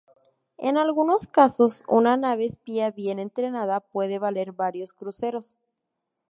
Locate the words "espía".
2.47-2.89